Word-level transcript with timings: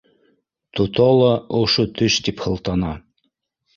—Тота 0.75 1.09
ла 1.19 1.29
ошо 1.59 1.85
теш 1.99 2.19
тип 2.29 2.43
һылтана! 2.47 2.95